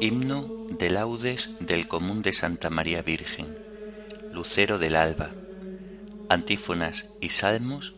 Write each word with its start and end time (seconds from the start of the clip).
Himno 0.00 0.66
de 0.70 0.90
laudes 0.90 1.56
del 1.60 1.86
común 1.88 2.22
de 2.22 2.32
Santa 2.32 2.70
María 2.70 3.02
Virgen, 3.02 3.58
lucero 4.32 4.78
del 4.78 4.96
alba, 4.96 5.30
antífonas 6.28 7.12
y 7.20 7.28
salmos 7.30 7.94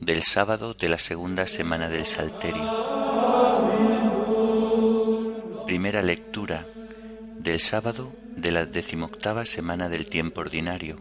del 0.00 0.22
sábado 0.22 0.74
de 0.74 0.88
la 0.88 0.98
segunda 0.98 1.46
semana 1.46 1.88
del 1.88 2.06
Salterio. 2.06 2.84
Primera 5.66 6.02
lectura 6.02 6.66
del 7.38 7.60
sábado 7.60 8.12
de 8.36 8.52
la 8.52 8.66
decimoctava 8.66 9.44
semana 9.44 9.88
del 9.88 10.06
tiempo 10.06 10.40
ordinario. 10.40 10.96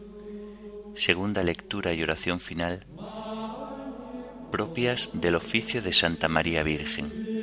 Segunda 0.96 1.44
lectura 1.44 1.94
y 1.94 2.02
oración 2.02 2.40
final 2.40 2.86
propias 4.56 5.10
del 5.20 5.36
oficio 5.36 5.82
de 5.82 5.92
Santa 5.92 6.30
María 6.30 6.64
Virgen. 6.64 7.35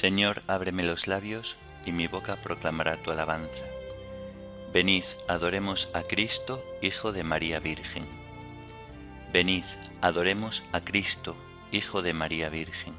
Señor, 0.00 0.42
ábreme 0.46 0.82
los 0.82 1.08
labios 1.08 1.58
y 1.84 1.92
mi 1.92 2.06
boca 2.06 2.36
proclamará 2.36 2.96
tu 3.02 3.10
alabanza. 3.10 3.66
Venid, 4.72 5.04
adoremos 5.28 5.90
a 5.92 6.02
Cristo, 6.02 6.64
Hijo 6.80 7.12
de 7.12 7.22
María 7.22 7.60
Virgen. 7.60 8.06
Venid, 9.30 9.64
adoremos 10.00 10.64
a 10.72 10.80
Cristo, 10.80 11.36
Hijo 11.70 12.00
de 12.00 12.14
María 12.14 12.48
Virgen. 12.48 12.94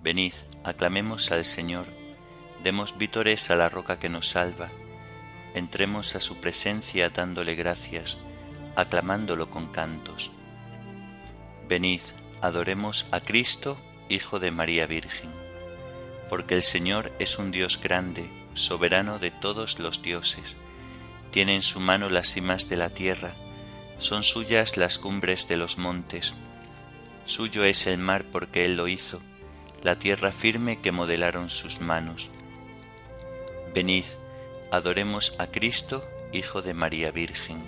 Venid, 0.00 0.34
aclamemos 0.62 1.32
al 1.32 1.44
Señor, 1.44 1.86
demos 2.62 2.96
vítores 2.96 3.50
a 3.50 3.56
la 3.56 3.68
roca 3.68 3.98
que 3.98 4.08
nos 4.08 4.28
salva, 4.28 4.68
entremos 5.54 6.14
a 6.14 6.20
su 6.20 6.36
presencia 6.36 7.10
dándole 7.10 7.56
gracias, 7.56 8.18
aclamándolo 8.76 9.50
con 9.50 9.66
cantos. 9.72 10.30
Venid, 11.68 12.02
adoremos 12.40 13.08
a 13.10 13.18
Cristo, 13.18 13.76
Hijo 14.08 14.38
de 14.38 14.52
María 14.52 14.86
Virgen, 14.86 15.47
porque 16.28 16.54
el 16.54 16.62
Señor 16.62 17.12
es 17.18 17.38
un 17.38 17.50
Dios 17.50 17.80
grande, 17.80 18.30
soberano 18.54 19.18
de 19.18 19.30
todos 19.30 19.78
los 19.78 20.02
dioses, 20.02 20.56
tiene 21.30 21.54
en 21.54 21.62
su 21.62 21.80
mano 21.80 22.08
las 22.08 22.28
cimas 22.32 22.68
de 22.68 22.76
la 22.76 22.90
tierra, 22.90 23.34
son 23.98 24.24
suyas 24.24 24.76
las 24.76 24.98
cumbres 24.98 25.48
de 25.48 25.56
los 25.56 25.76
montes. 25.76 26.34
Suyo 27.24 27.64
es 27.64 27.86
el 27.86 27.98
mar 27.98 28.24
porque 28.30 28.64
Él 28.64 28.76
lo 28.76 28.88
hizo, 28.88 29.20
la 29.82 29.98
tierra 29.98 30.32
firme 30.32 30.80
que 30.80 30.92
modelaron 30.92 31.50
sus 31.50 31.80
manos. 31.80 32.30
Venid, 33.74 34.04
adoremos 34.70 35.34
a 35.38 35.48
Cristo, 35.48 36.04
Hijo 36.32 36.62
de 36.62 36.74
María 36.74 37.10
Virgen. 37.10 37.62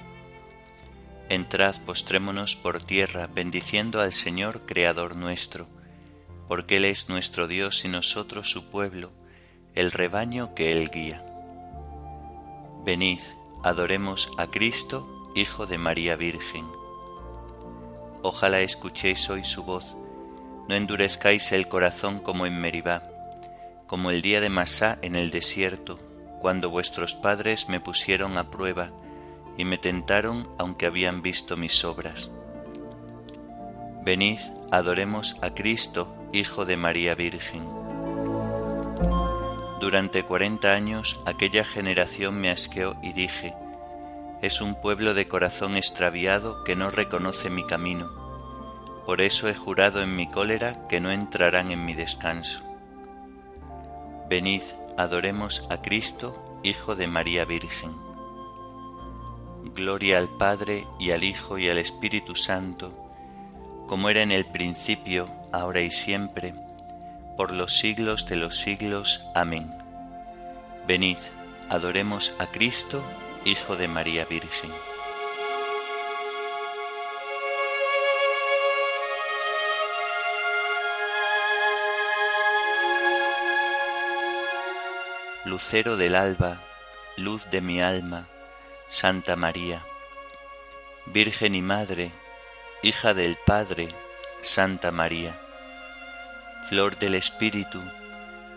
Entrad, 1.29 1.77
postrémonos 1.83 2.57
por 2.57 2.83
tierra, 2.83 3.29
bendiciendo 3.33 4.01
al 4.01 4.13
Señor, 4.13 4.67
Creador 4.67 5.15
nuestro, 5.17 5.69
porque 6.51 6.79
Él 6.79 6.85
es 6.85 7.09
nuestro 7.09 7.47
Dios 7.47 7.85
y 7.85 7.89
nosotros 7.89 8.51
su 8.51 8.71
pueblo, 8.71 9.13
el 9.77 9.93
rebaño 9.93 10.53
que 10.53 10.73
Él 10.73 10.91
guía. 10.91 11.25
Venid, 12.85 13.21
adoremos 13.63 14.33
a 14.37 14.49
Cristo, 14.49 15.31
Hijo 15.37 15.67
de 15.67 15.79
María 15.79 16.17
Virgen. 16.17 16.67
Ojalá 18.23 18.59
escuchéis 18.63 19.31
hoy 19.31 19.45
su 19.45 19.63
voz, 19.63 19.95
no 20.69 20.75
endurezcáis 20.75 21.53
el 21.53 21.69
corazón 21.69 22.19
como 22.19 22.47
en 22.47 22.61
Meribá, 22.61 23.05
como 23.87 24.11
el 24.11 24.21
día 24.21 24.41
de 24.41 24.49
Masá 24.49 24.99
en 25.03 25.15
el 25.15 25.31
desierto, 25.31 26.01
cuando 26.41 26.69
vuestros 26.69 27.13
padres 27.13 27.69
me 27.69 27.79
pusieron 27.79 28.37
a 28.39 28.51
prueba 28.51 28.91
y 29.57 29.65
me 29.65 29.79
tentaron 29.79 30.49
aunque 30.59 30.87
habían 30.87 31.23
visto 31.23 31.57
mis 31.57 31.85
obras. 31.85 32.33
Venid, 34.03 34.41
adoremos 34.73 35.37
a 35.43 35.55
Cristo, 35.55 36.17
Hijo 36.33 36.65
de 36.65 36.77
María 36.77 37.17
Virgen. 37.17 37.65
Durante 39.81 40.23
cuarenta 40.23 40.73
años 40.75 41.21
aquella 41.27 41.65
generación 41.65 42.41
me 42.41 42.51
asqueó 42.51 42.97
y 43.03 43.13
dije, 43.13 43.53
es 44.41 44.61
un 44.61 44.81
pueblo 44.81 45.13
de 45.13 45.27
corazón 45.27 45.77
extraviado 45.77 46.63
que 46.63 46.77
no 46.77 46.91
reconoce 46.91 47.51
mi 47.51 47.65
camino. 47.65 48.13
Por 49.07 49.21
eso 49.21 49.49
he 49.49 49.55
jurado 49.55 50.03
en 50.03 50.15
mi 50.15 50.29
cólera 50.29 50.87
que 50.87 51.01
no 51.01 51.11
entrarán 51.11 51.73
en 51.73 51.85
mi 51.85 51.95
descanso. 51.95 52.61
Venid, 54.29 54.63
adoremos 54.97 55.67
a 55.69 55.83
Cristo, 55.83 56.61
Hijo 56.63 56.95
de 56.95 57.09
María 57.09 57.45
Virgen. 57.45 57.91
Gloria 59.75 60.19
al 60.19 60.29
Padre 60.29 60.87
y 61.01 61.11
al 61.11 61.25
Hijo 61.25 61.59
y 61.59 61.69
al 61.69 61.79
Espíritu 61.79 62.37
Santo, 62.37 63.10
como 63.91 64.09
era 64.09 64.23
en 64.23 64.31
el 64.31 64.45
principio, 64.45 65.29
ahora 65.51 65.81
y 65.81 65.91
siempre, 65.91 66.55
por 67.37 67.51
los 67.51 67.77
siglos 67.77 68.25
de 68.27 68.37
los 68.37 68.57
siglos. 68.57 69.27
Amén. 69.35 69.69
Venid, 70.87 71.19
adoremos 71.69 72.33
a 72.39 72.47
Cristo, 72.47 73.03
Hijo 73.45 73.75
de 73.75 73.89
María 73.89 74.25
Virgen. 74.27 74.71
Lucero 85.47 85.97
del 85.97 86.15
alba, 86.15 86.61
luz 87.17 87.51
de 87.51 87.61
mi 87.61 87.81
alma, 87.81 88.29
Santa 88.87 89.35
María, 89.35 89.83
Virgen 91.07 91.57
y 91.57 91.63
Madre, 91.63 92.13
hija 92.83 93.15
del 93.15 93.37
Padre, 93.47 93.89
Santa 94.41 94.91
María, 94.91 95.39
Flor 96.69 96.99
del 96.99 97.15
Espíritu, 97.15 97.83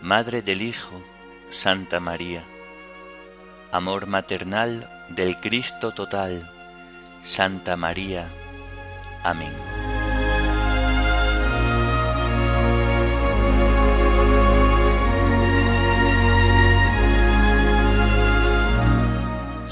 Madre 0.02 0.42
del 0.42 0.62
Hijo, 0.62 1.02
Santa 1.50 2.00
María 2.00 2.44
amor 3.74 4.06
maternal 4.06 4.88
del 5.08 5.36
Cristo 5.38 5.90
total, 5.90 6.48
Santa 7.22 7.76
María. 7.76 8.30
Amén. 9.24 9.73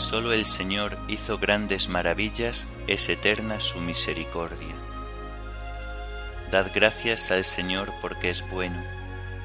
Solo 0.03 0.33
el 0.33 0.45
Señor 0.45 0.99
hizo 1.07 1.39
grandes 1.39 1.89
maravillas, 1.89 2.67
es 2.89 3.09
eterna 3.09 3.61
su 3.61 3.81
misericordia. 3.81 4.75
Dad 6.51 6.73
gracias 6.75 7.31
al 7.31 7.45
Señor 7.45 7.93
porque 8.01 8.29
es 8.29 8.43
bueno, 8.51 8.83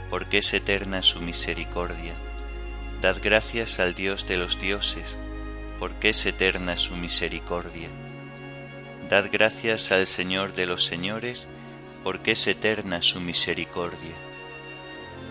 porque 0.10 0.40
es 0.40 0.52
eterna 0.56 1.04
su 1.04 1.22
misericordia 1.22 2.16
Dad 3.02 3.18
gracias 3.24 3.80
al 3.80 3.94
Dios 3.94 4.28
de 4.28 4.38
los 4.38 4.60
dioses, 4.60 5.20
porque 5.78 6.10
es 6.10 6.26
eterna 6.26 6.76
su 6.76 6.96
misericordia. 6.96 7.90
Dad 9.12 9.30
gracias 9.32 9.92
al 9.92 10.08
Señor 10.08 10.54
de 10.54 10.66
los 10.66 10.84
señores, 10.84 11.48
porque 12.04 12.32
es 12.32 12.48
eterna 12.48 13.04
su 13.04 13.22
misericordia. 13.22 14.16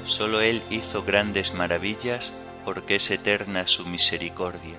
Solo 0.05 0.41
Él 0.41 0.63
hizo 0.71 1.03
grandes 1.03 1.53
maravillas, 1.53 2.33
porque 2.65 2.95
es 2.95 3.11
eterna 3.11 3.67
su 3.67 3.85
misericordia. 3.85 4.79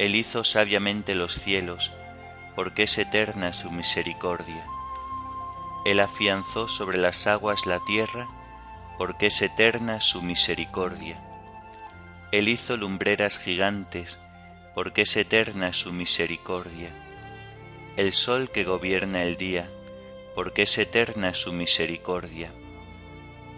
Él 0.00 0.16
hizo 0.16 0.42
sabiamente 0.42 1.14
los 1.14 1.34
cielos, 1.34 1.92
porque 2.56 2.82
es 2.82 2.98
eterna 2.98 3.52
su 3.52 3.70
misericordia. 3.70 4.66
Él 5.84 6.00
afianzó 6.00 6.66
sobre 6.66 6.98
las 6.98 7.28
aguas 7.28 7.66
la 7.66 7.78
tierra, 7.84 8.26
porque 8.98 9.26
es 9.26 9.40
eterna 9.40 10.00
su 10.00 10.22
misericordia 10.22 11.20
él 12.32 12.48
hizo 12.48 12.76
lumbreras 12.76 13.40
gigantes, 13.40 14.20
porque 14.74 15.02
es 15.02 15.16
eterna 15.16 15.72
su 15.72 15.92
misericordia. 15.92 16.90
El 17.96 18.12
sol 18.12 18.50
que 18.50 18.62
gobierna 18.62 19.24
el 19.24 19.36
día, 19.36 19.68
porque 20.36 20.62
es 20.62 20.78
eterna 20.78 21.34
su 21.34 21.52
misericordia. 21.52 22.52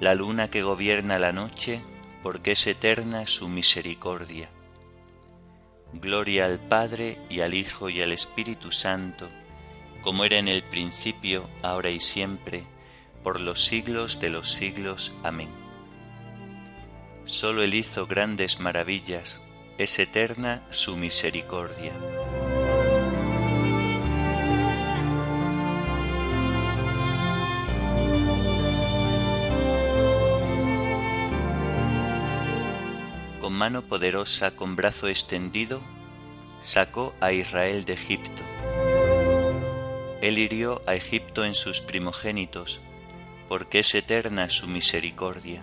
La 0.01 0.15
luna 0.15 0.47
que 0.47 0.63
gobierna 0.63 1.19
la 1.19 1.33
noche, 1.33 1.83
porque 2.23 2.53
es 2.53 2.67
eterna 2.67 3.27
su 3.27 3.49
misericordia. 3.49 4.49
Gloria 5.93 6.47
al 6.47 6.59
Padre 6.59 7.19
y 7.29 7.41
al 7.41 7.55
Hijo 7.55 7.91
y 7.91 8.01
al 8.01 8.13
Espíritu 8.13 8.73
Santo, 8.73 9.29
como 10.01 10.25
era 10.25 10.39
en 10.39 10.49
el 10.49 10.63
principio, 10.63 11.49
ahora 11.63 11.91
y 11.91 12.01
siempre, 12.01 12.65
por 13.23 13.41
los 13.41 13.65
siglos 13.65 14.21
de 14.21 14.31
los 14.31 14.51
siglos. 14.51 15.13
Amén. 15.23 15.49
Solo 17.25 17.63
Él 17.63 17.75
hizo 17.75 18.07
grandes 18.07 18.59
maravillas, 18.59 19.43
es 19.79 19.99
eterna 19.99 20.63
su 20.71 20.97
misericordia. 20.97 21.93
Mano 33.63 33.83
poderosa 33.83 34.57
con 34.57 34.75
brazo 34.75 35.07
extendido, 35.07 35.81
sacó 36.61 37.15
a 37.21 37.31
Israel 37.31 37.85
de 37.85 37.93
Egipto. 37.93 38.43
Él 40.21 40.41
hirió 40.41 40.83
a 40.85 40.97
Egipto 40.97 41.45
en 41.45 41.55
sus 41.55 41.81
primogénitos, 41.81 42.81
porque 43.49 43.79
es 43.79 43.95
eterna 43.95 44.49
su 44.49 44.67
misericordia, 44.67 45.63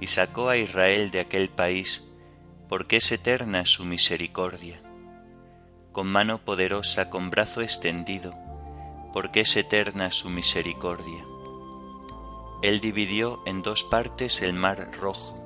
y 0.00 0.08
sacó 0.08 0.48
a 0.48 0.56
Israel 0.56 1.12
de 1.12 1.20
aquel 1.20 1.50
país, 1.50 2.04
porque 2.68 2.96
es 2.96 3.12
eterna 3.12 3.64
su 3.64 3.84
misericordia. 3.84 4.80
Con 5.92 6.08
mano 6.08 6.38
poderosa, 6.44 7.10
con 7.10 7.30
brazo 7.30 7.62
extendido, 7.62 8.34
porque 9.12 9.42
es 9.42 9.56
eterna 9.56 10.10
su 10.10 10.30
misericordia. 10.30 11.24
Él 12.60 12.80
dividió 12.80 13.40
en 13.46 13.62
dos 13.62 13.84
partes 13.84 14.42
el 14.42 14.52
mar 14.52 14.90
rojo, 15.00 15.43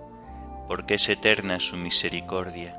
porque 0.69 0.95
es 0.95 1.09
eterna 1.09 1.61
su 1.61 1.77
misericordia, 1.77 2.79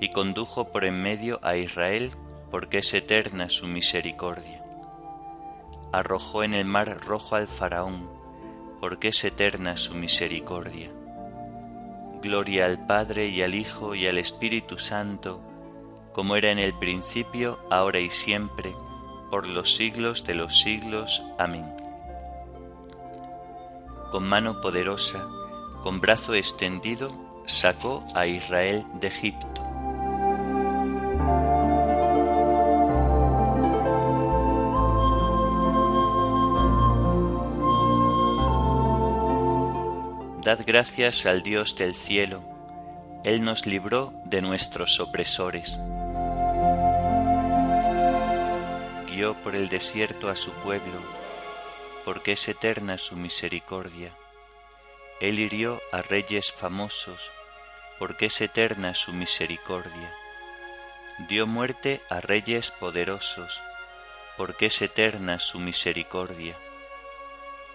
y 0.00 0.10
condujo 0.10 0.72
por 0.72 0.84
en 0.84 1.00
medio 1.00 1.38
a 1.44 1.56
Israel, 1.56 2.10
porque 2.50 2.78
es 2.78 2.92
eterna 2.92 3.48
su 3.48 3.68
misericordia. 3.68 4.64
Arrojó 5.92 6.42
en 6.42 6.54
el 6.54 6.64
mar 6.64 6.98
rojo 7.00 7.36
al 7.36 7.46
faraón, 7.46 8.10
porque 8.80 9.08
es 9.08 9.24
eterna 9.24 9.76
su 9.76 9.94
misericordia. 9.94 10.90
Gloria 12.20 12.66
al 12.66 12.84
Padre 12.84 13.28
y 13.28 13.42
al 13.42 13.54
Hijo 13.54 13.94
y 13.94 14.08
al 14.08 14.18
Espíritu 14.18 14.78
Santo, 14.78 15.40
como 16.12 16.34
era 16.34 16.50
en 16.50 16.58
el 16.58 16.74
principio, 16.74 17.60
ahora 17.70 18.00
y 18.00 18.10
siempre, 18.10 18.74
por 19.30 19.46
los 19.46 19.76
siglos 19.76 20.26
de 20.26 20.34
los 20.34 20.60
siglos. 20.60 21.22
Amén. 21.38 21.64
Con 24.10 24.26
mano 24.26 24.60
poderosa, 24.60 25.28
con 25.88 26.02
brazo 26.02 26.34
extendido, 26.34 27.08
sacó 27.46 28.04
a 28.14 28.26
Israel 28.26 28.84
de 29.00 29.06
Egipto. 29.06 29.48
Dad 40.44 40.58
gracias 40.66 41.24
al 41.24 41.42
Dios 41.42 41.74
del 41.78 41.94
cielo, 41.94 42.42
Él 43.24 43.42
nos 43.42 43.64
libró 43.64 44.12
de 44.26 44.42
nuestros 44.42 45.00
opresores. 45.00 45.80
Guió 49.10 49.32
por 49.42 49.54
el 49.54 49.70
desierto 49.70 50.28
a 50.28 50.36
su 50.36 50.50
pueblo, 50.50 51.00
porque 52.04 52.32
es 52.32 52.46
eterna 52.46 52.98
su 52.98 53.16
misericordia 53.16 54.12
él 55.20 55.40
hirió 55.40 55.82
a 55.90 56.00
reyes 56.00 56.52
famosos, 56.52 57.32
porque 57.98 58.26
es 58.26 58.40
eterna 58.40 58.94
su 58.94 59.12
misericordia. 59.12 60.14
Dio 61.28 61.44
muerte 61.48 62.00
a 62.08 62.20
reyes 62.20 62.70
poderosos, 62.70 63.60
porque 64.36 64.66
es 64.66 64.80
eterna 64.80 65.40
su 65.40 65.58
misericordia. 65.58 66.56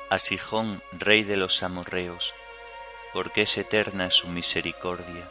A 0.09 0.19
Sijón, 0.19 0.81
rey 0.93 1.23
de 1.23 1.35
los 1.35 1.63
amorreos, 1.63 2.33
porque 3.11 3.41
es 3.41 3.57
eterna 3.57 4.09
su 4.09 4.29
misericordia. 4.29 5.27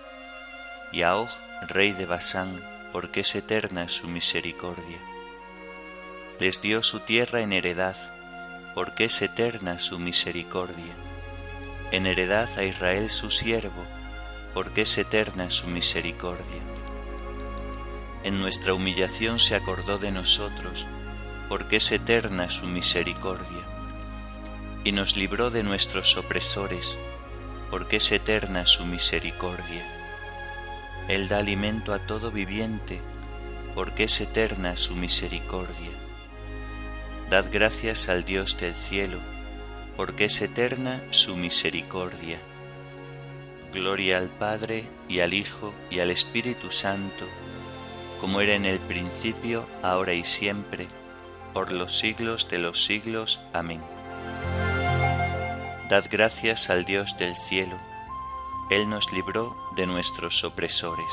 Y 0.92 1.04
a 1.04 1.16
Og, 1.16 1.30
rey 1.68 1.92
de 1.92 2.04
Basán, 2.04 2.62
porque 2.92 3.20
es 3.20 3.34
eterna 3.34 3.88
su 3.88 4.06
misericordia. 4.06 4.98
Les 6.38 6.60
dio 6.60 6.82
su 6.82 7.00
tierra 7.00 7.40
en 7.40 7.54
heredad, 7.54 7.96
porque 8.74 9.06
es 9.06 9.22
eterna 9.22 9.78
su 9.78 9.98
misericordia 9.98 11.11
en 11.92 12.06
heredad 12.06 12.48
a 12.58 12.64
Israel 12.64 13.10
su 13.10 13.30
siervo, 13.30 13.84
porque 14.54 14.82
es 14.82 14.98
eterna 14.98 15.50
su 15.50 15.68
misericordia. 15.68 16.62
En 18.24 18.40
nuestra 18.40 18.72
humillación 18.72 19.38
se 19.38 19.54
acordó 19.54 19.98
de 19.98 20.10
nosotros, 20.10 20.86
porque 21.50 21.76
es 21.76 21.92
eterna 21.92 22.48
su 22.48 22.66
misericordia. 22.66 23.62
Y 24.84 24.92
nos 24.92 25.18
libró 25.18 25.50
de 25.50 25.62
nuestros 25.62 26.16
opresores, 26.16 26.98
porque 27.70 27.96
es 27.96 28.10
eterna 28.10 28.64
su 28.64 28.86
misericordia. 28.86 29.86
Él 31.08 31.28
da 31.28 31.38
alimento 31.38 31.92
a 31.92 31.98
todo 31.98 32.30
viviente, 32.30 33.00
porque 33.74 34.04
es 34.04 34.20
eterna 34.20 34.76
su 34.76 34.96
misericordia. 34.96 35.90
Dad 37.28 37.46
gracias 37.52 38.08
al 38.08 38.24
Dios 38.24 38.58
del 38.58 38.74
cielo, 38.74 39.18
porque 39.96 40.26
es 40.26 40.40
eterna 40.42 41.02
su 41.10 41.36
misericordia. 41.36 42.38
Gloria 43.72 44.18
al 44.18 44.28
Padre 44.28 44.84
y 45.08 45.20
al 45.20 45.34
Hijo 45.34 45.72
y 45.90 46.00
al 46.00 46.10
Espíritu 46.10 46.70
Santo, 46.70 47.26
como 48.20 48.40
era 48.40 48.54
en 48.54 48.66
el 48.66 48.78
principio, 48.78 49.66
ahora 49.82 50.14
y 50.14 50.24
siempre, 50.24 50.86
por 51.52 51.72
los 51.72 51.98
siglos 51.98 52.48
de 52.48 52.58
los 52.58 52.84
siglos. 52.84 53.40
Amén. 53.52 53.80
Dad 55.88 56.04
gracias 56.10 56.70
al 56.70 56.84
Dios 56.84 57.18
del 57.18 57.34
cielo, 57.36 57.76
Él 58.70 58.88
nos 58.88 59.12
libró 59.12 59.56
de 59.76 59.86
nuestros 59.86 60.44
opresores. 60.44 61.12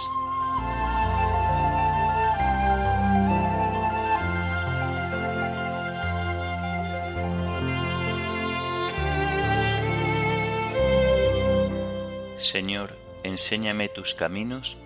Señor, 12.40 12.98
enséñame 13.24 13.90
tus 13.90 14.16
caminos, 14.16 14.78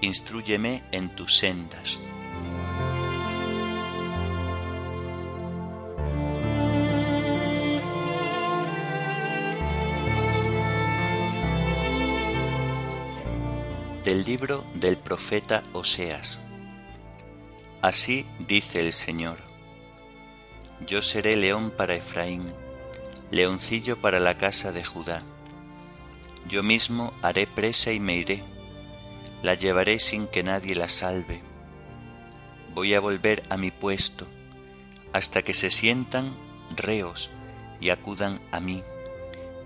instruyeme 0.00 0.82
en 0.90 1.14
tus 1.14 1.36
sendas. 1.36 2.02
Del 14.02 14.24
libro 14.24 14.64
del 14.74 14.96
profeta 14.96 15.62
Oseas. 15.72 16.40
Así 17.80 18.26
dice 18.40 18.80
el 18.80 18.92
Señor. 18.92 19.36
Yo 20.84 21.00
seré 21.00 21.36
león 21.36 21.70
para 21.70 21.94
Efraín, 21.94 22.52
leoncillo 23.30 24.00
para 24.00 24.18
la 24.18 24.36
casa 24.36 24.72
de 24.72 24.84
Judá 24.84 25.22
yo 26.48 26.62
mismo 26.62 27.12
haré 27.22 27.46
presa 27.46 27.92
y 27.92 28.00
me 28.00 28.16
iré, 28.16 28.42
la 29.42 29.54
llevaré 29.54 29.98
sin 29.98 30.26
que 30.26 30.42
nadie 30.42 30.74
la 30.74 30.88
salve. 30.88 31.42
Voy 32.74 32.94
a 32.94 33.00
volver 33.00 33.42
a 33.48 33.56
mi 33.56 33.70
puesto, 33.70 34.26
hasta 35.12 35.42
que 35.42 35.54
se 35.54 35.70
sientan 35.70 36.36
reos 36.74 37.30
y 37.80 37.90
acudan 37.90 38.38
a 38.52 38.60
mí, 38.60 38.82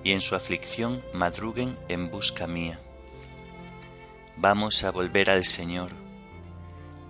y 0.04 0.12
en 0.12 0.20
su 0.20 0.34
aflicción 0.34 1.02
madruguen 1.12 1.76
en 1.88 2.10
busca 2.10 2.46
mía. 2.46 2.80
Vamos 4.36 4.84
a 4.84 4.90
volver 4.90 5.28
al 5.30 5.44
Señor. 5.44 5.90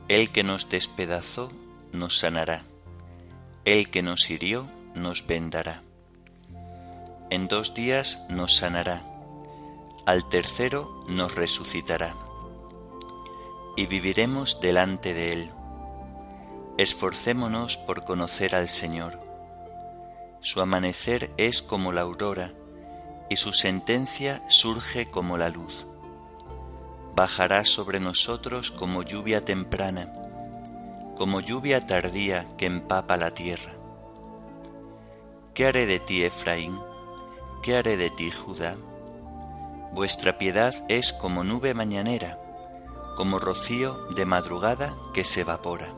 El 0.08 0.30
que 0.30 0.42
nos 0.42 0.68
despedazó 0.68 1.52
nos 1.92 2.18
sanará, 2.18 2.64
el 3.64 3.90
que 3.90 4.02
nos 4.02 4.30
hirió 4.30 4.68
nos 4.96 5.26
vendará. 5.26 5.82
En 7.30 7.46
dos 7.46 7.74
días 7.74 8.26
nos 8.28 8.56
sanará 8.56 9.09
al 10.10 10.24
tercero 10.24 11.04
nos 11.06 11.36
resucitará, 11.36 12.16
y 13.76 13.86
viviremos 13.86 14.60
delante 14.60 15.14
de 15.14 15.32
Él. 15.32 15.50
Esforcémonos 16.78 17.76
por 17.76 18.04
conocer 18.04 18.56
al 18.56 18.66
Señor. 18.66 19.20
Su 20.40 20.60
amanecer 20.60 21.30
es 21.36 21.62
como 21.62 21.92
la 21.92 22.00
aurora, 22.00 22.52
y 23.28 23.36
su 23.36 23.52
sentencia 23.52 24.42
surge 24.48 25.08
como 25.08 25.38
la 25.38 25.48
luz. 25.48 25.86
Bajará 27.14 27.64
sobre 27.64 28.00
nosotros 28.00 28.72
como 28.72 29.04
lluvia 29.04 29.44
temprana, 29.44 30.12
como 31.16 31.40
lluvia 31.40 31.86
tardía 31.86 32.48
que 32.56 32.66
empapa 32.66 33.16
la 33.16 33.32
tierra. 33.32 33.74
¿Qué 35.54 35.66
haré 35.66 35.86
de 35.86 36.00
ti, 36.00 36.24
Efraín? 36.24 36.76
¿Qué 37.62 37.76
haré 37.76 37.96
de 37.96 38.10
ti, 38.10 38.32
Judá? 38.32 38.76
Vuestra 39.92 40.38
piedad 40.38 40.72
es 40.88 41.12
como 41.12 41.42
nube 41.42 41.74
mañanera, 41.74 42.38
como 43.16 43.40
rocío 43.40 44.06
de 44.14 44.24
madrugada 44.24 44.94
que 45.12 45.24
se 45.24 45.40
evapora. 45.40 45.88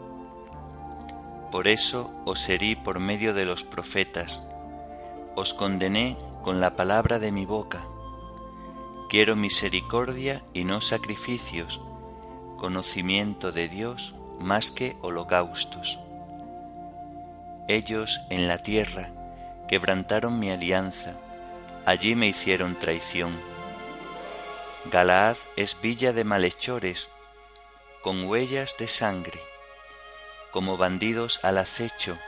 Por 1.51 1.69
eso 1.69 2.11
os 2.25 2.49
herí 2.49 2.75
por 2.75 3.01
medio 3.01 3.35
de 3.35 3.45
los 3.45 3.65
profetas, 3.65 4.49
os 5.37 5.53
condené 5.53 6.17
con 6.43 6.59
la 6.59 6.75
palabra 6.75 7.19
de 7.19 7.33
mi 7.33 7.45
boca. 7.45 7.83
Quiero 9.11 9.37
misericordia 9.37 10.43
y 10.55 10.65
no 10.65 10.81
sacrificios, 10.81 11.83
conocimiento 12.57 13.53
de 13.53 13.69
Dios 13.69 14.15
más 14.41 14.71
que 14.71 14.97
holocaustos. 15.03 16.01
Ellos 17.69 18.23
en 18.31 18.49
la 18.49 18.63
tierra 18.63 19.11
quebrantaron 19.69 20.39
mi 20.39 20.51
alianza, 20.51 21.13
allí 21.85 22.17
me 22.17 22.27
hicieron 22.27 22.75
traición 22.79 23.52
Galaad 24.87 25.37
es 25.55 25.81
villa 25.81 26.13
de 26.13 26.25
malhechores, 26.25 27.09
con 28.03 28.25
huellas 28.25 28.75
de 28.79 28.89
sangre. 28.89 29.41
Como 30.51 30.77
bandidos 30.77 31.39
al 31.45 31.59
acecho, 31.59 32.19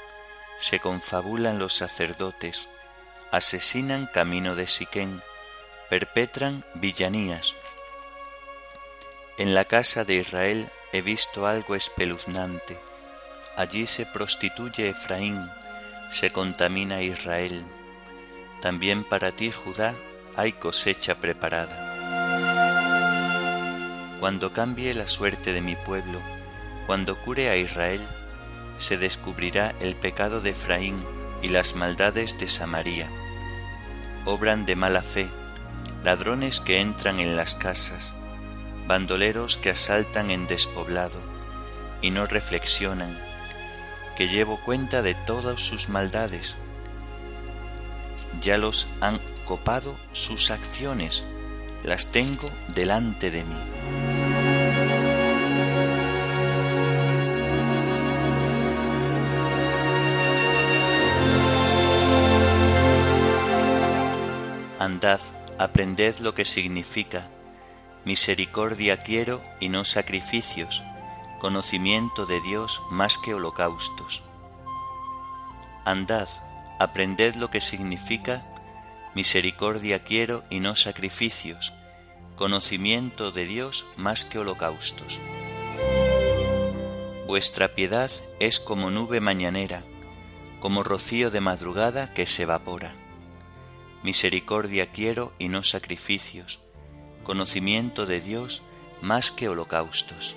se 0.58 0.78
confabulan 0.78 1.58
los 1.58 1.74
sacerdotes, 1.74 2.68
asesinan 3.32 4.06
camino 4.06 4.54
de 4.54 4.68
Siquén, 4.68 5.20
perpetran 5.90 6.64
villanías. 6.74 7.56
En 9.36 9.52
la 9.52 9.64
casa 9.64 10.04
de 10.04 10.14
Israel 10.14 10.68
he 10.92 11.02
visto 11.02 11.48
algo 11.48 11.74
espeluznante. 11.74 12.78
Allí 13.56 13.88
se 13.88 14.06
prostituye 14.06 14.90
Efraín, 14.90 15.50
se 16.08 16.30
contamina 16.30 17.02
Israel. 17.02 17.64
También 18.62 19.02
para 19.02 19.32
ti, 19.32 19.50
Judá, 19.50 19.92
hay 20.36 20.52
cosecha 20.52 21.16
preparada. 21.16 21.83
Cuando 24.24 24.54
cambie 24.54 24.94
la 24.94 25.06
suerte 25.06 25.52
de 25.52 25.60
mi 25.60 25.76
pueblo, 25.76 26.18
cuando 26.86 27.14
cure 27.14 27.50
a 27.50 27.56
Israel, 27.56 28.00
se 28.78 28.96
descubrirá 28.96 29.74
el 29.80 29.96
pecado 29.96 30.40
de 30.40 30.52
Efraín 30.52 30.96
y 31.42 31.48
las 31.48 31.76
maldades 31.76 32.40
de 32.40 32.48
Samaria. 32.48 33.06
Obran 34.24 34.64
de 34.64 34.76
mala 34.76 35.02
fe, 35.02 35.28
ladrones 36.04 36.60
que 36.60 36.80
entran 36.80 37.20
en 37.20 37.36
las 37.36 37.54
casas, 37.54 38.16
bandoleros 38.88 39.58
que 39.58 39.68
asaltan 39.68 40.30
en 40.30 40.46
despoblado 40.46 41.20
y 42.00 42.10
no 42.10 42.24
reflexionan, 42.24 43.20
que 44.16 44.28
llevo 44.28 44.58
cuenta 44.58 45.02
de 45.02 45.14
todas 45.14 45.60
sus 45.60 45.90
maldades. 45.90 46.56
Ya 48.40 48.56
los 48.56 48.86
han 49.02 49.20
copado 49.44 49.98
sus 50.14 50.50
acciones, 50.50 51.26
las 51.82 52.10
tengo 52.10 52.48
delante 52.74 53.30
de 53.30 53.44
mí. 53.44 54.13
Andad, 64.84 65.20
aprended 65.58 66.18
lo 66.18 66.34
que 66.34 66.44
significa. 66.44 67.26
Misericordia 68.04 68.98
quiero 68.98 69.40
y 69.58 69.70
no 69.70 69.86
sacrificios, 69.86 70.82
conocimiento 71.40 72.26
de 72.26 72.38
Dios 72.42 72.82
más 72.90 73.16
que 73.16 73.32
holocaustos. 73.32 74.22
Andad, 75.86 76.28
aprended 76.78 77.34
lo 77.36 77.50
que 77.50 77.62
significa. 77.62 78.44
Misericordia 79.14 80.04
quiero 80.04 80.44
y 80.50 80.60
no 80.60 80.76
sacrificios, 80.76 81.72
conocimiento 82.36 83.32
de 83.32 83.46
Dios 83.46 83.86
más 83.96 84.26
que 84.26 84.38
holocaustos. 84.38 85.18
Vuestra 87.26 87.68
piedad 87.68 88.10
es 88.38 88.60
como 88.60 88.90
nube 88.90 89.20
mañanera, 89.20 89.82
como 90.60 90.82
rocío 90.82 91.30
de 91.30 91.40
madrugada 91.40 92.12
que 92.12 92.26
se 92.26 92.42
evapora. 92.42 92.94
Misericordia 94.04 94.88
quiero 94.88 95.32
y 95.38 95.48
no 95.48 95.62
sacrificios, 95.62 96.60
conocimiento 97.22 98.04
de 98.04 98.20
Dios 98.20 98.62
más 99.00 99.32
que 99.32 99.48
holocaustos. 99.48 100.36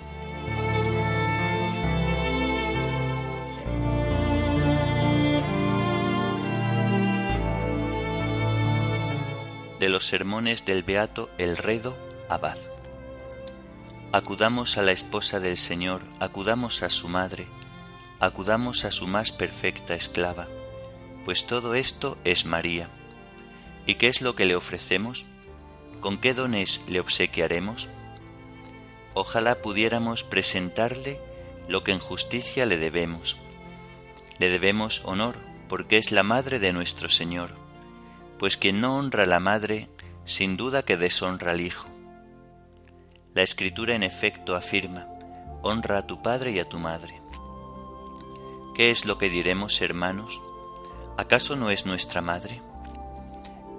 De 9.78 9.90
los 9.90 10.06
sermones 10.06 10.64
del 10.64 10.82
Beato 10.82 11.28
Elredo 11.36 11.94
Abad. 12.30 12.56
Acudamos 14.12 14.78
a 14.78 14.82
la 14.82 14.92
esposa 14.92 15.40
del 15.40 15.58
Señor, 15.58 16.00
acudamos 16.20 16.82
a 16.82 16.88
su 16.88 17.06
madre, 17.08 17.46
acudamos 18.18 18.86
a 18.86 18.90
su 18.90 19.06
más 19.06 19.30
perfecta 19.30 19.94
esclava, 19.94 20.48
pues 21.26 21.46
todo 21.46 21.74
esto 21.74 22.16
es 22.24 22.46
María 22.46 22.88
¿Y 23.88 23.94
qué 23.94 24.08
es 24.08 24.20
lo 24.20 24.36
que 24.36 24.44
le 24.44 24.54
ofrecemos? 24.54 25.24
¿Con 26.02 26.18
qué 26.18 26.34
dones 26.34 26.84
le 26.88 27.00
obsequiaremos? 27.00 27.88
Ojalá 29.14 29.62
pudiéramos 29.62 30.24
presentarle 30.24 31.18
lo 31.68 31.84
que 31.84 31.92
en 31.92 31.98
justicia 31.98 32.66
le 32.66 32.76
debemos. 32.76 33.38
Le 34.38 34.50
debemos 34.50 35.00
honor 35.06 35.36
porque 35.70 35.96
es 35.96 36.12
la 36.12 36.22
madre 36.22 36.58
de 36.58 36.74
nuestro 36.74 37.08
Señor, 37.08 37.48
pues 38.38 38.58
quien 38.58 38.82
no 38.82 38.98
honra 38.98 39.22
a 39.22 39.26
la 39.26 39.40
madre, 39.40 39.88
sin 40.26 40.58
duda 40.58 40.84
que 40.84 40.98
deshonra 40.98 41.52
al 41.52 41.62
Hijo. 41.62 41.88
La 43.32 43.40
Escritura 43.40 43.94
en 43.94 44.02
efecto 44.02 44.54
afirma, 44.54 45.06
honra 45.62 45.96
a 45.96 46.06
tu 46.06 46.20
padre 46.20 46.52
y 46.52 46.58
a 46.58 46.68
tu 46.68 46.78
madre. 46.78 47.22
¿Qué 48.76 48.90
es 48.90 49.06
lo 49.06 49.16
que 49.16 49.30
diremos, 49.30 49.80
hermanos? 49.80 50.42
¿Acaso 51.16 51.56
no 51.56 51.70
es 51.70 51.86
nuestra 51.86 52.20
madre? 52.20 52.60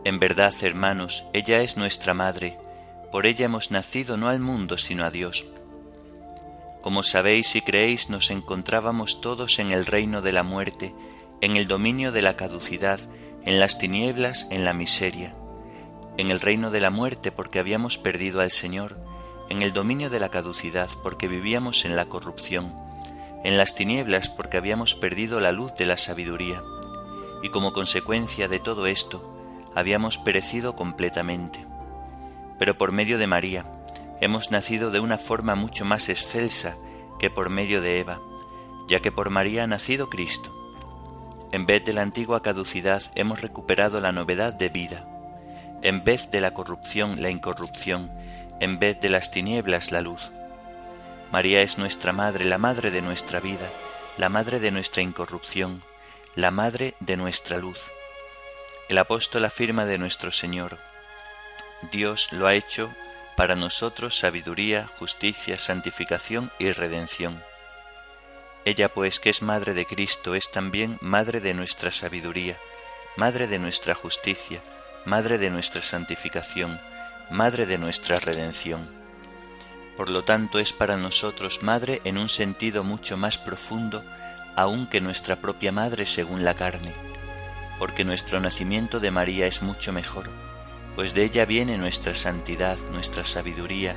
En 0.05 0.19
verdad, 0.19 0.53
hermanos, 0.61 1.25
ella 1.33 1.61
es 1.61 1.75
nuestra 1.75 2.13
madre, 2.13 2.57
por 3.11 3.25
ella 3.25 3.45
hemos 3.45 3.69
nacido 3.69 4.15
no 4.15 4.29
al 4.29 4.39
mundo, 4.39 4.77
sino 4.77 5.03
a 5.03 5.11
Dios. 5.11 5.45
Como 6.81 7.03
sabéis 7.03 7.55
y 7.57 7.61
creéis, 7.61 8.09
nos 8.09 8.31
encontrábamos 8.31 9.19
todos 9.19 9.59
en 9.59 9.71
el 9.71 9.85
reino 9.85 10.21
de 10.21 10.31
la 10.31 10.43
muerte, 10.43 10.95
en 11.41 11.57
el 11.57 11.67
dominio 11.67 12.13
de 12.13 12.21
la 12.21 12.37
caducidad, 12.37 13.01
en 13.43 13.59
las 13.59 13.77
tinieblas, 13.77 14.47
en 14.51 14.63
la 14.63 14.73
miseria, 14.73 15.35
en 16.17 16.29
el 16.29 16.39
reino 16.39 16.71
de 16.71 16.79
la 16.79 16.91
muerte 16.91 17.33
porque 17.33 17.59
habíamos 17.59 17.97
perdido 17.97 18.39
al 18.39 18.51
Señor, 18.51 18.97
en 19.49 19.61
el 19.63 19.73
dominio 19.73 20.09
de 20.09 20.19
la 20.19 20.29
caducidad 20.29 20.89
porque 21.03 21.27
vivíamos 21.27 21.83
en 21.83 21.97
la 21.97 22.05
corrupción, 22.05 22.73
en 23.43 23.57
las 23.57 23.75
tinieblas 23.75 24.29
porque 24.29 24.55
habíamos 24.55 24.95
perdido 24.95 25.41
la 25.41 25.51
luz 25.51 25.73
de 25.75 25.85
la 25.85 25.97
sabiduría, 25.97 26.63
y 27.43 27.49
como 27.49 27.73
consecuencia 27.73 28.47
de 28.47 28.59
todo 28.59 28.85
esto, 28.87 29.38
habíamos 29.79 30.17
perecido 30.17 30.75
completamente. 30.75 31.65
Pero 32.57 32.77
por 32.77 32.91
medio 32.91 33.17
de 33.17 33.27
María 33.27 33.65
hemos 34.21 34.51
nacido 34.51 34.91
de 34.91 34.99
una 34.99 35.17
forma 35.17 35.55
mucho 35.55 35.85
más 35.85 36.09
excelsa 36.09 36.75
que 37.19 37.29
por 37.29 37.49
medio 37.49 37.81
de 37.81 37.99
Eva, 37.99 38.19
ya 38.87 38.99
que 39.01 39.11
por 39.11 39.29
María 39.29 39.63
ha 39.63 39.67
nacido 39.67 40.09
Cristo. 40.09 40.55
En 41.51 41.65
vez 41.65 41.83
de 41.83 41.93
la 41.93 42.01
antigua 42.01 42.41
caducidad 42.41 43.01
hemos 43.15 43.41
recuperado 43.41 44.01
la 44.01 44.11
novedad 44.11 44.53
de 44.53 44.69
vida. 44.69 45.07
En 45.81 46.03
vez 46.03 46.29
de 46.29 46.41
la 46.41 46.53
corrupción, 46.53 47.21
la 47.21 47.29
incorrupción. 47.29 48.11
En 48.59 48.77
vez 48.77 48.99
de 48.99 49.09
las 49.09 49.31
tinieblas, 49.31 49.91
la 49.91 50.01
luz. 50.01 50.31
María 51.31 51.61
es 51.61 51.77
nuestra 51.77 52.11
madre, 52.11 52.45
la 52.45 52.57
madre 52.57 52.91
de 52.91 53.01
nuestra 53.01 53.39
vida, 53.39 53.67
la 54.17 54.29
madre 54.29 54.59
de 54.59 54.71
nuestra 54.71 55.01
incorrupción, 55.01 55.81
la 56.35 56.51
madre 56.51 56.95
de 56.99 57.17
nuestra 57.17 57.57
luz. 57.57 57.89
El 58.89 58.97
apóstol 58.97 59.45
afirma 59.45 59.85
de 59.85 59.99
nuestro 59.99 60.31
Señor, 60.31 60.79
Dios 61.91 62.33
lo 62.33 62.47
ha 62.47 62.55
hecho 62.55 62.89
para 63.37 63.55
nosotros 63.55 64.17
sabiduría, 64.17 64.87
justicia, 64.97 65.59
santificación 65.59 66.51
y 66.57 66.71
redención. 66.71 67.43
Ella 68.65 68.91
pues 68.91 69.19
que 69.19 69.29
es 69.29 69.43
Madre 69.43 69.75
de 69.75 69.85
Cristo 69.85 70.33
es 70.33 70.51
también 70.51 70.97
Madre 71.01 71.39
de 71.39 71.53
nuestra 71.53 71.91
sabiduría, 71.91 72.57
Madre 73.15 73.45
de 73.45 73.59
nuestra 73.59 73.93
justicia, 73.93 74.59
Madre 75.05 75.37
de 75.37 75.51
nuestra 75.51 75.83
santificación, 75.83 76.81
Madre 77.29 77.67
de 77.67 77.77
nuestra 77.77 78.15
redención. 78.15 78.89
Por 79.97 80.09
lo 80.09 80.23
tanto 80.23 80.57
es 80.57 80.73
para 80.73 80.97
nosotros 80.97 81.61
Madre 81.61 82.01
en 82.05 82.17
un 82.17 82.27
sentido 82.27 82.83
mucho 82.83 83.17
más 83.17 83.37
profundo 83.37 84.03
aún 84.55 84.87
que 84.87 84.99
nuestra 84.99 85.35
propia 85.35 85.71
Madre 85.71 86.07
según 86.07 86.43
la 86.43 86.55
carne 86.55 87.08
porque 87.79 88.03
nuestro 88.03 88.39
nacimiento 88.41 88.99
de 88.99 89.09
María 89.09 89.47
es 89.47 89.63
mucho 89.63 89.93
mejor, 89.93 90.29
pues 90.95 91.13
de 91.13 91.23
ella 91.23 91.45
viene 91.45 91.77
nuestra 91.77 92.13
santidad, 92.13 92.77
nuestra 92.91 93.23
sabiduría, 93.23 93.95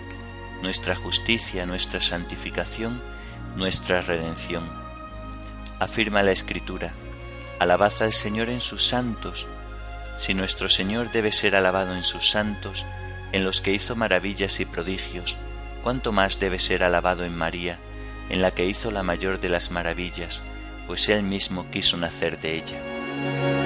nuestra 0.63 0.95
justicia, 0.95 1.67
nuestra 1.67 2.01
santificación, 2.01 3.03
nuestra 3.57 4.01
redención. 4.01 4.71
Afirma 5.81 6.23
la 6.23 6.31
Escritura, 6.31 6.93
alabad 7.59 7.93
al 8.01 8.13
Señor 8.13 8.49
en 8.49 8.61
sus 8.61 8.85
santos. 8.85 9.49
Si 10.17 10.33
nuestro 10.33 10.69
Señor 10.69 11.11
debe 11.11 11.33
ser 11.33 11.57
alabado 11.57 11.95
en 11.95 12.03
sus 12.03 12.31
santos, 12.31 12.87
en 13.33 13.45
los 13.45 13.61
que 13.61 13.73
hizo 13.73 13.97
maravillas 13.97 14.61
y 14.61 14.65
prodigios, 14.65 15.37
cuánto 15.83 16.13
más 16.13 16.39
debe 16.39 16.61
ser 16.61 16.85
alabado 16.85 17.25
en 17.25 17.37
María, 17.37 17.79
en 18.31 18.43
la 18.43 18.53
que 18.53 18.65
hizo 18.65 18.93
la 18.93 19.03
mayor 19.03 19.41
de 19.41 19.49
las 19.49 19.73
maravillas, 19.73 20.43
pues 20.87 21.09
Él 21.09 21.25
mismo 21.25 21.69
quiso 21.71 21.97
nacer 21.97 22.41
de 22.41 22.57
ella. 22.57 23.62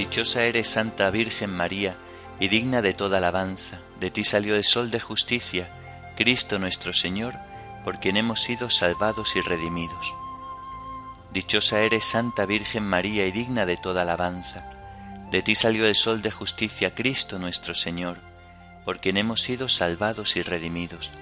Dichosa 0.00 0.44
eres, 0.44 0.70
Santa 0.70 1.10
Virgen 1.10 1.50
María, 1.50 1.94
y 2.40 2.48
digna 2.48 2.80
de 2.80 2.94
toda 2.94 3.18
alabanza. 3.18 3.80
De 4.00 4.10
ti 4.10 4.24
salió 4.24 4.56
el 4.56 4.64
sol 4.64 4.90
de 4.90 4.98
justicia, 4.98 6.14
Cristo 6.16 6.58
nuestro 6.58 6.94
Señor, 6.94 7.34
por 7.84 8.00
quien 8.00 8.16
hemos 8.16 8.40
sido 8.40 8.70
salvados 8.70 9.36
y 9.36 9.42
redimidos. 9.42 10.14
Dichosa 11.34 11.82
eres, 11.82 12.06
Santa 12.06 12.46
Virgen 12.46 12.82
María, 12.82 13.26
y 13.26 13.30
digna 13.30 13.66
de 13.66 13.76
toda 13.76 14.00
alabanza. 14.00 14.70
De 15.30 15.42
ti 15.42 15.54
salió 15.54 15.86
el 15.86 15.94
sol 15.94 16.22
de 16.22 16.30
justicia, 16.30 16.94
Cristo 16.94 17.38
nuestro 17.38 17.74
Señor, 17.74 18.16
por 18.86 19.00
quien 19.00 19.18
hemos 19.18 19.42
sido 19.42 19.68
salvados 19.68 20.34
y 20.36 20.40
redimidos. 20.40 21.12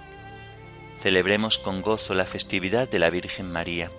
Celebremos 1.00 1.58
con 1.58 1.82
gozo 1.82 2.14
la 2.14 2.26
festividad 2.26 2.88
de 2.88 3.00
la 3.00 3.10
Virgen 3.10 3.50
María. 3.50 3.90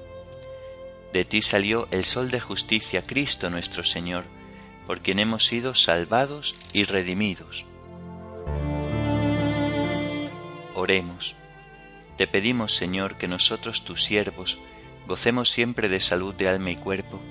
De 1.12 1.26
ti 1.26 1.42
salió 1.42 1.90
el 1.92 2.06
sol 2.06 2.32
de 2.32 2.40
justicia, 2.40 3.02
Cristo 3.02 3.50
nuestro 3.50 3.84
Señor, 3.84 4.39
por 4.90 5.02
quien 5.02 5.20
hemos 5.20 5.46
sido 5.46 5.76
salvados 5.76 6.56
y 6.74 6.84
redimidos. 6.84 7.68
Oremos. 10.74 11.36
Te 12.18 12.26
pedimos, 12.26 12.74
Señor, 12.74 13.16
que 13.16 13.28
nosotros, 13.28 13.86
tus 13.86 14.04
siervos, 14.04 14.58
gocemos 15.06 15.52
siempre 15.52 15.90
de 15.90 16.00
salud 16.00 16.34
de 16.34 16.48
alma 16.48 16.72
y 16.72 16.76
cuerpo, 16.76 17.22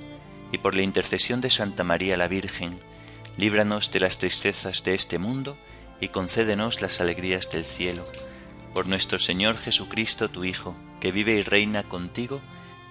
y 0.53 0.59
por 0.59 0.77
la 0.77 0.83
intercesión 0.83 1.41
de 1.41 1.51
Santa 1.51 1.83
María 1.83 2.17
la 2.17 2.29
Virgen, 2.29 2.79
líbranos 3.37 3.91
de 3.91 3.99
las 3.99 4.19
tristezas 4.19 4.85
de 4.85 4.95
este 4.95 5.19
mundo 5.19 5.59
y 6.01 6.11
concédenos 6.11 6.81
las 6.81 7.01
alegrías 7.01 7.51
del 7.51 7.65
cielo. 7.65 8.05
Por 8.73 8.87
nuestro 8.87 9.19
Señor 9.19 9.59
Jesucristo, 9.59 10.29
tu 10.29 10.45
Hijo, 10.45 10.77
que 11.01 11.11
vive 11.11 11.33
y 11.33 11.43
reina 11.43 11.83
contigo, 11.83 12.41